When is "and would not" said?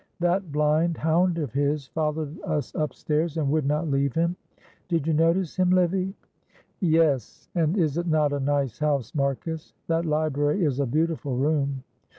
3.37-3.87